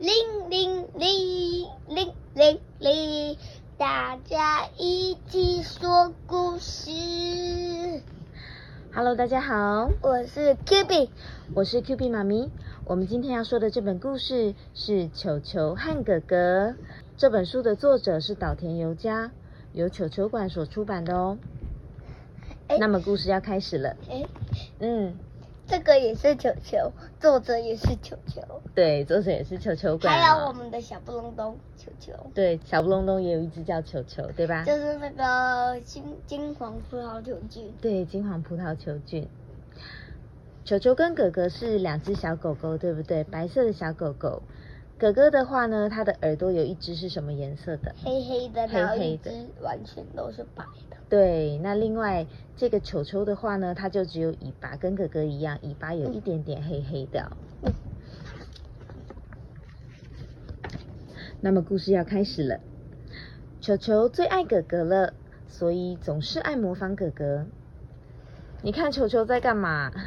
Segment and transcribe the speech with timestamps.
[0.00, 0.14] 铃
[0.48, 3.36] 铃铃铃铃铃，
[3.76, 8.00] 大家一起说故事。
[8.94, 11.10] Hello，大家好，我是 Q B，
[11.54, 12.50] 我是 Q B 妈咪。
[12.86, 16.70] 我们今天要说的这本故事是《球球和哥哥》。
[17.18, 19.30] 这本书的作者是岛田由佳，
[19.74, 21.36] 由球球馆所出版的哦。
[22.68, 23.94] 哎那么故事要开始了。
[24.08, 24.24] 哎，
[24.78, 25.14] 嗯，
[25.70, 28.42] 这个也是球球，作者也是球球，
[28.74, 30.52] 对，作者也是球球馆、还有我哦。
[30.52, 34.64] 们的小布隆咚球球，对，小布隆咚也有一只叫球球，对吧？
[34.64, 37.72] 就是那个金金黄葡萄球菌。
[37.80, 39.28] 对，金黄葡萄球菌。
[40.64, 43.22] 球球跟哥哥是两只小狗狗，对不对？
[43.22, 44.42] 白色的小狗狗。
[45.00, 47.94] 哥哥的话呢，他的耳朵有一只是什么颜色的？
[48.04, 49.32] 黑黑的，黑黑的
[49.62, 50.96] 完全都是白的。
[51.08, 57.32] 对，那另外这个球球的话呢，它就只有尾巴，跟哥哥一样，尾巴有一点点黑黑的哦、
[61.40, 62.60] 那么故事要开始了，
[63.62, 65.14] 球球最爱哥哥了，
[65.48, 67.46] 所以总是爱模仿哥哥。
[68.62, 69.90] 你看球球在干嘛？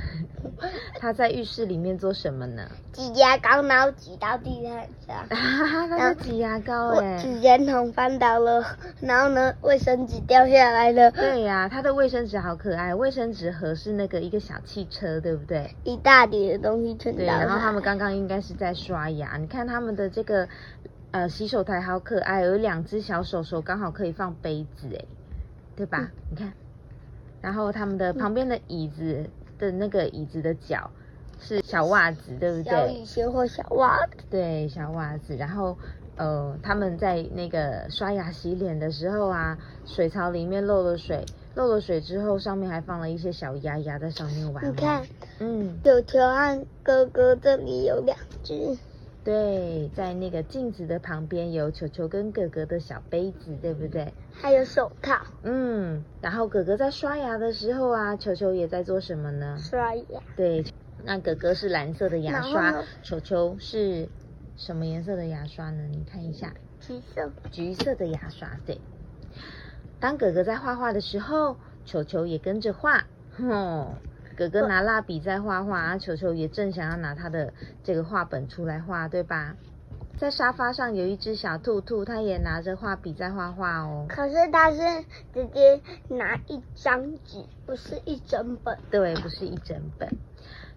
[1.03, 2.63] 他在浴室里面做什么呢？
[2.93, 4.71] 挤牙膏，然后挤到地上
[5.05, 5.27] 上。
[5.29, 7.17] 他在挤牙膏我哎。
[7.17, 15.75] 纸圆筒翻倒了，然后呢，卫生纸掉下来了，对呀、他的卫生纸好可爱，卫生纸盒是那个一个小汽车，对不对？
[15.83, 17.25] 一大叠的东西全对。
[17.25, 20.47] 然后他们刚刚应该是在刷牙，你看他们的这个
[21.11, 25.03] 呃洗手台好可爱，有两只小手手刚好可以放杯子哎，
[25.75, 26.09] 对吧？
[26.29, 26.53] 你看，
[27.41, 29.29] 然后他们的旁边的椅子
[29.63, 30.91] 的那个椅子的脚
[31.39, 32.71] 是小袜子，对不对？
[32.71, 35.77] 小雨鞋或小袜子，对，小袜子，然后。
[36.15, 44.63] 呃，他们在那个刷牙洗脸的时候啊，水槽里面漏了水，漏了水之后，上面还放了一些小鸭鸭在上面玩。
[44.63, 45.01] 你看，，
[45.39, 48.77] 嗯，球球和哥哥这里有两只，
[49.23, 54.13] 对，在那个镜子的旁边有球球跟哥哥的小杯子，对不对？
[54.33, 59.57] 还有手套嗯，然后哥哥在刷牙的时候啊，球球也在做什么呢？
[59.57, 60.21] 刷牙。
[60.35, 60.65] 对，
[61.05, 64.09] 那哥哥是蓝色的牙刷球球是
[64.57, 65.83] 什么颜色的牙刷呢？
[65.89, 68.59] 你看一下，橘色，橘色的牙刷。
[68.65, 68.81] 对，
[70.01, 73.05] 当哥哥在画画的时候，球球也跟着画。
[73.37, 73.95] 哼，
[74.35, 79.55] 哥哥拿蜡笔在画画，啊，球球也正想要拿他的这个画本出来画，对吧？
[80.17, 84.05] 在沙发上有一只小兔兔，它也拿着画笔在画画哦。
[84.07, 84.77] 可是它是
[85.33, 88.77] 直接拿一张纸，不是一整本。
[88.91, 90.09] 对，不是一整本。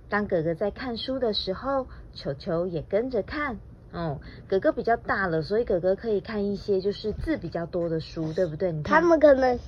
[0.09, 3.59] 当哥哥在看书的时候，球球也跟着看。
[3.93, 8.73] 哦，哥哥比较大了，所以哥哥可以看一些就是字比较多的书，对不对？
[8.73, 9.59] 你看，他们可能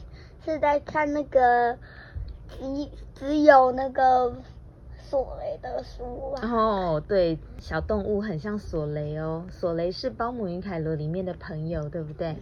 [0.44, 1.76] 是在看那个
[2.48, 4.34] 只只有那个
[4.98, 6.48] 索雷的书啊。
[6.48, 12.36] 哦，对，小动物很像索雷哦，索雷是《包姆与凯罗》里面的朋友，对不对？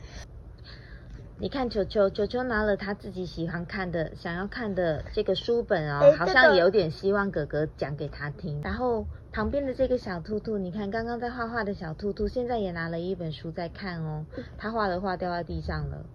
[1.38, 8.62] 你看球球，球球拿了他自己喜欢看的、想要看的这个书本哦，好像有点希望哥哥讲给他听。
[8.62, 14.24] 然后旁边的这个小兔兔，你看刚刚在画画的小兔兔，现在也拿了一本书在看哦。
[14.56, 16.06] 他画的画掉在地上了。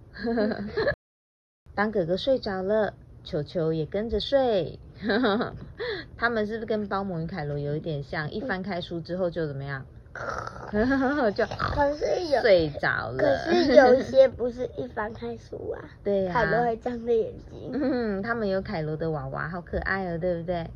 [1.76, 2.92] 当哥哥睡着了，
[3.24, 4.78] 球球也跟着睡。
[6.16, 8.30] 他们是不是跟包姆与凯罗有一点像？
[8.30, 9.84] 一翻开书之后就怎么样？
[11.34, 13.16] 就可是有， 睡着了。
[13.18, 17.70] 可是有些不是一翻开书啊，对呀、凯罗还张着眼睛。
[17.72, 20.68] 嗯，他们有凯罗的娃娃，好可爱哦，对不对？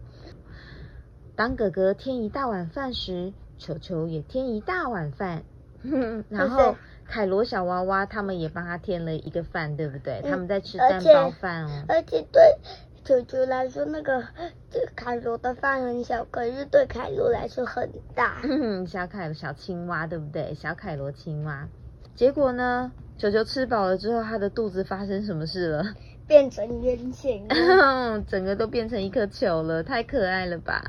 [1.37, 5.43] 当哥哥添一大碗饭时，球球也添一大碗饭，
[6.31, 6.75] 然后
[7.09, 10.21] 凯罗小娃娃他们也帮他添了一个饭，对不对？
[10.25, 11.84] 嗯他们在吃蛋包饭哦。
[11.89, 12.56] 而且对
[13.05, 14.25] 球球来说，那个
[14.71, 18.43] 这个凯罗的饭很小，可是对凯罗来说很大。
[18.87, 20.55] 小凯小青蛙，对不对？
[20.55, 21.69] 小凯罗青蛙。
[22.15, 25.84] 结果呢，球球吃饱了之后，他的肚子发生什么事了？
[26.27, 27.47] 变成圆形，
[28.27, 30.83] 整个都变成一颗球了，太可爱了吧？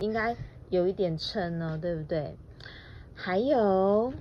[0.00, 0.34] 应该
[0.70, 2.36] 有一点撑哦，对不对？
[3.14, 4.12] 还有，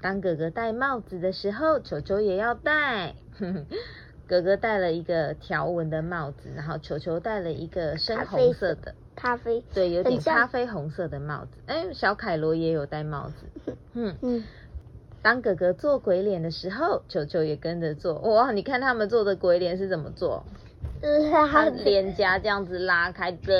[0.00, 3.14] 当哥哥戴帽子的时候，球球也要戴。
[4.26, 9.64] 哥哥戴了一个条纹的帽子，然后球球戴了一个深红色的，咖啡。
[9.74, 11.58] 对，有点咖啡红色的帽子。
[11.66, 13.76] 哎，小凯罗也有戴帽子。
[13.94, 14.44] 嗯，嗯，
[15.20, 18.14] 当哥哥做鬼脸的时候，球球也跟着做。
[18.20, 20.44] 哇，你看他们做的鬼脸是怎么做？
[21.00, 23.54] 就是他他脸颊这样子拉开的，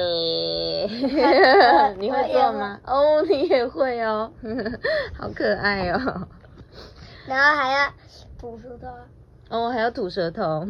[0.84, 2.78] 我你会做吗？
[2.84, 4.31] 哦，你也会哦，
[5.16, 6.28] 好可爱哦。
[7.26, 7.90] 然后还要
[8.38, 8.88] 吐舌头。
[9.48, 10.66] 哦，还要吐舌头。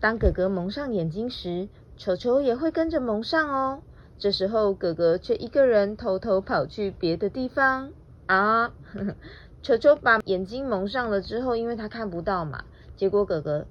[0.00, 3.82] 当哥哥蒙上眼睛时，球球也会跟着蒙上哦。
[4.18, 7.90] 这时候哥哥却一个人偷偷跑去别的地方
[8.26, 8.72] 啊！
[9.62, 12.64] 球球把眼睛蒙上了之后，因为他看不到嘛，
[12.96, 13.66] 结果哥哥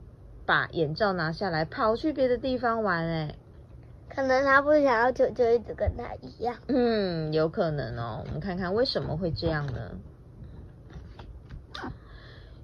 [0.48, 3.36] 把眼罩拿下来，跑去别的地方玩哎。
[4.10, 6.56] 可能他不想要球球一直跟他一样。
[6.68, 8.24] 嗯，有可能哦。
[8.26, 9.92] 我们看看为什么会这样呢？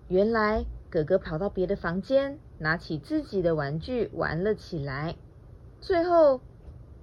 [0.08, 5.16] 原来哥哥跑到别的房间，拿起自己的玩具玩了起来。
[5.82, 6.40] 最后，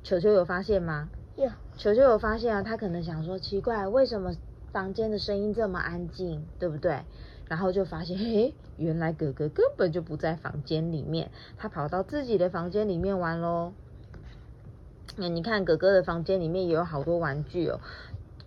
[0.03, 1.11] 球球有发现吗？
[1.37, 1.51] 有。
[1.77, 4.35] 球球有发现啊，他可能想说奇怪，为什么
[4.73, 7.03] 房间的声音这么安静，对不对？
[7.49, 13.73] 然后就发现，嘿，原来哥哥根本就不在房间里面，他跑到自己的房间里面玩喽。
[15.17, 17.81] 那你看哥哥的房间里面也有好多玩具哦，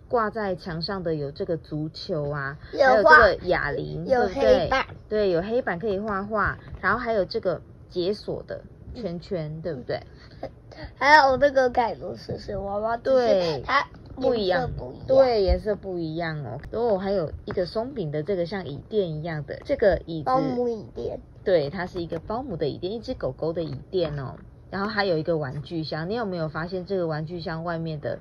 [0.08, 4.70] 挂在墙上的有这个足球啊，还有这个哑铃，对不对？
[5.08, 8.60] 对，有黑板可以画画，然后还有这个解锁的
[8.94, 10.00] 圈圈，对不对？
[10.98, 14.70] 还有这个盖罗斯是娃娃，对，它不一样，
[15.06, 16.60] 对，颜色不一样哦。
[16.70, 24.36] 然后，还有一个松饼的这个像椅垫一样的这个椅子，保姆椅垫，对，它是一个保姆的椅垫，一只狗狗的椅垫哦。
[24.70, 28.18] 然后还有一个玩具箱，你有没有发现这个玩具箱外面的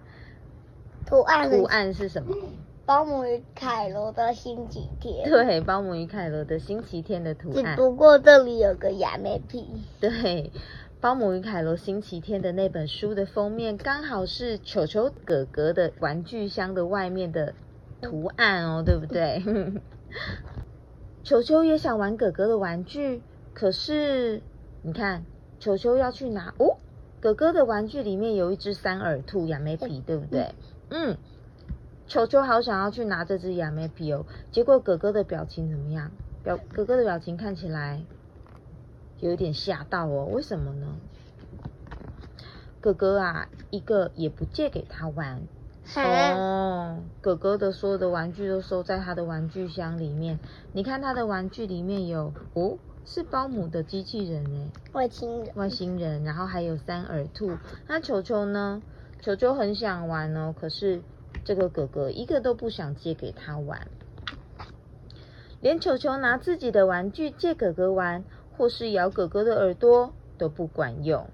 [1.05, 1.49] 图案？
[1.49, 2.35] 图案是什么？
[2.85, 5.29] 保姆与凯罗的星期天。
[5.29, 7.63] 对，保姆与凯罗的星期天的图案。
[7.63, 9.65] 只不过这里有个亚美皮。
[10.01, 10.51] 对，
[11.03, 17.53] 保姆与凯罗星期天的那本书的封面刚好是球球哥哥的玩具箱的外面的
[18.01, 19.43] 图案哦，对不对？
[21.21, 23.21] 球球也想玩哥哥的玩具，
[23.53, 24.41] 可是
[24.81, 25.25] 你看。
[25.59, 26.77] 球球要去拿哦，
[27.21, 30.53] 哥哥的玩具里面有一只三耳兔亚美皮，对不对？
[30.89, 31.17] 嗯，
[32.07, 36.11] 球球好想要去拿这只亚美皮哦，结果哥哥的表情怎么样？
[36.43, 38.01] 表哥哥的表情看起来
[39.23, 40.97] 有一点吓到哦，为什么呢？
[42.81, 45.43] 哥哥啊，一个也不借给他玩
[45.95, 50.39] 哦，哥哥的所有的玩具都收在他的玩具箱里面。
[50.73, 52.77] 你看他的玩具里面有哦。
[53.05, 57.57] 是保姆的机器人哎，外星人，外星人，然后还有三耳兔。
[57.87, 58.81] 那球球呢？
[59.21, 61.01] 球球很想玩哦，可是
[61.43, 63.87] 这个哥哥一个都不想借给他玩，
[65.59, 68.23] 连球球拿自己的玩具借哥哥玩，
[68.57, 71.27] 或是咬哥哥的耳朵都不管用。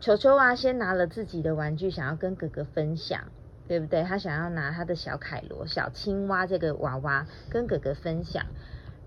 [0.00, 3.24] 球球啊，先拿了自己的玩具，想要跟哥哥分享，
[3.66, 4.04] 对不对？
[4.04, 8.46] 他想要拿他的小凯罗、小青蛙这个娃娃跟哥哥分享。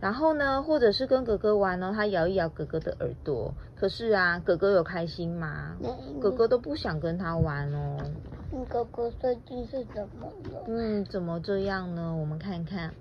[0.01, 3.53] 然后呢，或者是跟哥哥玩呢，他摇一摇哥哥的耳朵。
[3.79, 5.77] 可是啊，哥哥有开心吗？
[6.19, 7.97] 哥哥都不想跟他玩哦。
[8.67, 10.63] 哥哥最近是怎么了？
[10.67, 12.15] 嗯，怎么这样呢？
[12.15, 12.93] 我们看看，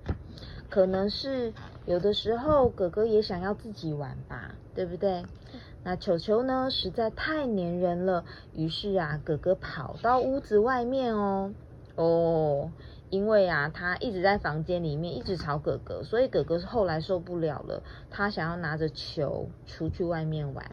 [0.70, 1.52] 可能是
[1.84, 5.24] 有的时候哥哥也想要自己玩吧，对不对？
[5.82, 8.24] 那球球呢，实在太粘人了，
[8.54, 11.52] 于是啊，哥哥跑到屋子外面哦，
[11.96, 12.70] 哦。
[13.10, 20.70] 因为啊，他一直在房间里面一直吵哥哥，所以哥哥是后来受不了了，他想要拿着球出去外面玩。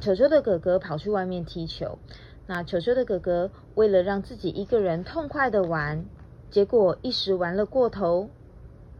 [0.00, 1.98] 球球的哥哥跑去外面踢球，
[2.46, 6.04] 那球球的哥哥为了让自己一个人痛快的玩，
[6.52, 8.28] 结果一时玩了过头，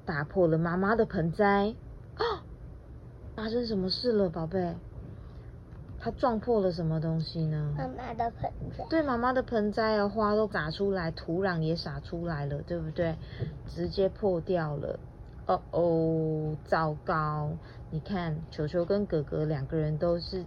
[0.07, 1.75] 打破了妈妈的盆栽。
[2.15, 2.43] 啊！
[3.37, 4.75] 发生什么事了，宝贝？
[6.01, 7.75] 他撞破了什么东西呢？
[7.77, 8.87] 妈妈的盆栽。
[8.89, 13.17] 对，妈妈的盆栽啊，花都洒出来，土壤也洒出来了，对不对？
[13.69, 14.99] 直接破掉了。
[15.47, 17.51] 哦哦，糟糕！
[17.91, 20.47] 你看，球球跟哥哥两个人都是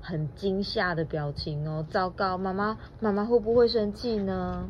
[0.00, 1.86] 很惊吓的表情哦。
[1.88, 4.68] 糟糕，妈妈，妈妈会不会生气呢？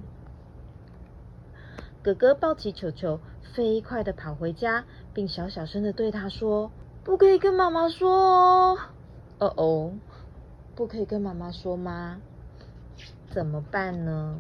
[2.06, 3.18] 哥哥抱起球球，
[3.52, 6.70] 飞快的跑回家，并小小声的对他说
[7.02, 8.78] ：“不可以跟妈妈说哦。”
[9.40, 9.92] 哦哦，
[10.76, 12.20] 不可以跟妈妈说吗？
[13.28, 14.38] 怎么办呢？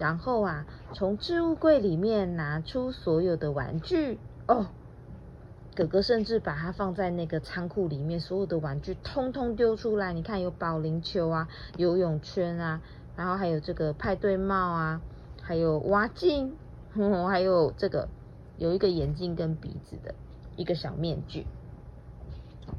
[0.00, 4.66] 然后啊，从置物柜里面拿出所有的玩具哦。
[5.76, 10.12] 哥哥甚至把它放在那个仓库里面，所有的玩具通通丢出来。
[10.12, 11.46] 你看，有保龄球啊，
[11.76, 12.82] 游泳圈啊，
[13.14, 15.00] 然后还有这个派对帽啊，
[15.48, 16.58] 还有蛙镜，
[17.26, 18.06] 还有这个
[18.58, 20.14] 有一个眼镜跟鼻子的
[20.56, 21.46] 一个小面具。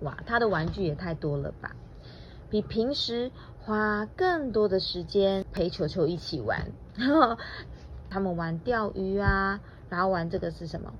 [0.02, 1.76] 哇，他的玩具也太多了吧！
[2.48, 6.72] 比平时花更多的时间陪球球一起玩。
[8.12, 9.60] 他们玩钓鱼啊，
[9.90, 10.94] 然后玩这个是什么？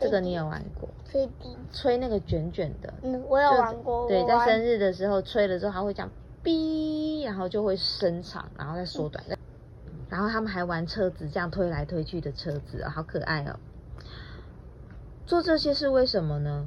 [0.00, 0.88] 这个你有玩过？
[1.04, 2.92] 吹笛，吹那个卷卷的。
[3.02, 4.08] 嗯，我有玩过。
[4.08, 6.10] 对，在生日的时候吹了之后，它会讲
[6.42, 9.22] 哔，然后就会伸长，然后再缩短。
[10.12, 13.56] 然后他们还玩车子，这样推来推去的车子，好可爱哦！
[15.24, 16.66] 做这些是为什么呢？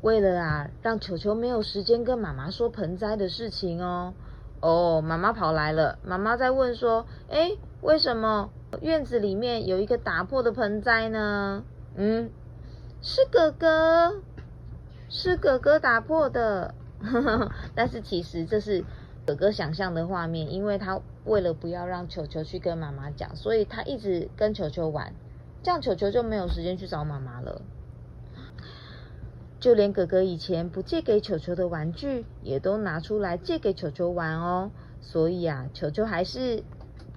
[0.00, 4.14] 为了啊，让球球没有时间跟妈妈说盆栽的事情哦，
[4.60, 11.64] 哦，妈妈跑来了，妈妈在问说，哎，为什么院子里面有一个打破的盆栽呢？
[11.96, 12.30] 嗯，
[13.02, 14.22] 是哥哥，
[15.08, 16.76] 是哥哥打破的。
[17.74, 18.84] 但是其实这是
[19.26, 25.12] 哥哥想象的画面，因为他为了不要让球球去跟妈妈讲，所以他一直跟球球玩，
[25.62, 27.62] 这样球球就没有时间去找妈妈了。
[29.60, 34.70] 就连哥哥以前不借给球球的玩具，也都拿出来借给球球玩哦。
[35.00, 36.62] 所以啊，球球还是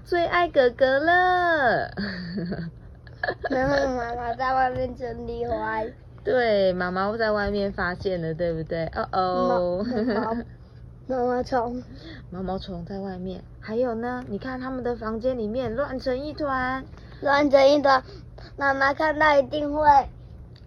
[0.03, 1.91] 最爱哥哥了。
[3.49, 5.83] 然后妈妈在外面整理花。
[6.23, 8.85] 对，妈妈在外面发现了，对不对？
[8.87, 9.85] 哦哦，
[11.07, 11.83] 毛毛虫，
[12.31, 13.43] 毛毛虫在外面。
[13.61, 16.83] 还有呢，你看他们的房间里面乱成一团，
[17.21, 18.03] 乱成一团，
[18.57, 19.87] 妈妈看到一定会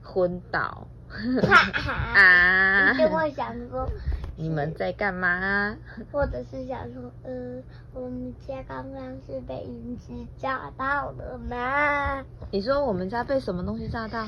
[0.02, 0.86] 昏倒。
[2.14, 2.92] 啊！
[2.92, 3.88] 一定会想说。
[4.36, 5.76] 你们在干嘛？
[6.10, 12.24] 或者是想说，呃，我们家刚刚是被陨石炸到了吗？
[12.50, 14.26] 你说我们家被什么东西炸到？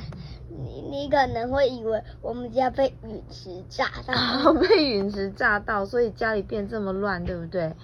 [0.49, 7.75] 你你可能会以为我们家被陨石炸到， 被陨石炸到，所以家里变这么乱，对不对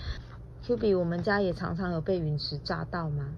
[0.66, 3.28] ？Q B，我们家也常常有被陨石炸到吗？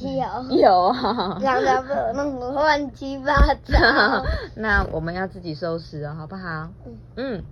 [0.00, 4.24] 有有啊，常常被我弄得乱七八糟。
[4.56, 6.70] 那我们要自己收拾哦，好不好？
[6.86, 7.44] 嗯嗯。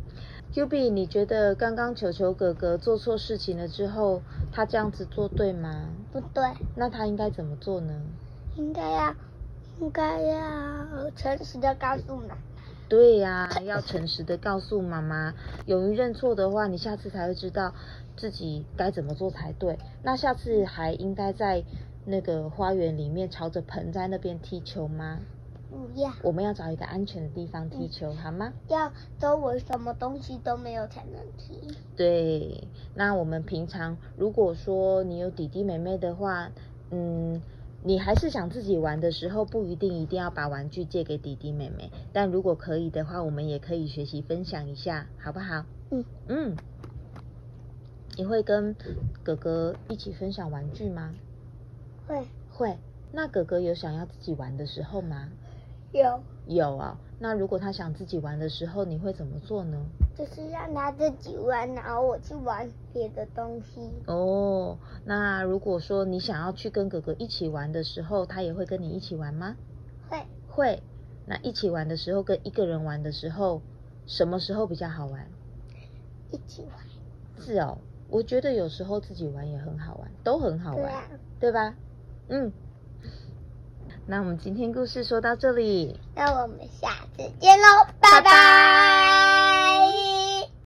[0.54, 5.90] Q B，你觉得刚刚球球哥哥做错事情了之后，他这样子做对吗？
[6.12, 6.44] 不对。
[6.76, 7.92] 那他应该怎么做呢？
[8.54, 9.14] 应该要，
[9.80, 12.36] 应该要诚实的告诉妈妈。
[12.88, 15.34] 对呀，要诚实的告诉妈妈，
[15.66, 17.74] 勇于认错的话，你下次才会知道
[18.16, 19.78] 自己该怎么做才对。
[20.02, 21.64] 那下次还应该在
[22.04, 25.20] 那个花园里面朝着盆栽那边踢球吗？
[25.70, 26.12] 不要。
[26.22, 28.52] 我们要找一个安全的地方踢球，好吗？
[28.68, 31.60] 要周围什么东西都没有才能踢。
[31.96, 36.50] 对，那我们平常如果说你有弟弟妹妹的话，
[36.90, 37.42] 嗯。
[37.82, 41.88] 你还是想自己玩的时候，不一定一定要把玩具借给弟弟妹妹。
[42.12, 45.64] 但如果可以的话，我们也可以学习分享一下，好不好？
[45.90, 46.56] 嗯嗯。
[48.16, 48.74] 你会跟
[49.22, 51.14] 哥哥一起分享玩具吗？
[52.06, 52.78] 会会。
[53.12, 55.30] 那哥哥有想要自己玩的时候吗？
[55.92, 56.98] 有有啊。
[57.18, 59.84] 那如果他想自己玩的时候，你会怎么做呢？
[60.16, 63.90] 就是让他自己玩，然后我去玩别的东西。
[64.06, 69.56] 哦，那如果说你想要去跟哥哥一起玩的时候，他也会跟你一起玩吗？
[70.08, 70.82] 会会。
[71.26, 73.60] 那一起玩的时候跟一个人玩的时候，
[74.06, 75.26] 什么时候比较好玩？
[76.30, 77.44] 一起玩。
[77.44, 77.76] 是哦，
[78.08, 80.92] 我觉得有时候自己玩也很好玩，都很好玩，
[81.40, 81.74] 对吧？
[82.28, 82.52] 嗯。
[84.08, 90.15] 那我们今天故事说到这里，那我们下次见喽，拜拜。